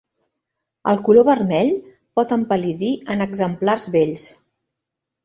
[0.93, 1.69] El color vermell
[2.19, 4.25] pot empal·lidir en exemplars vells.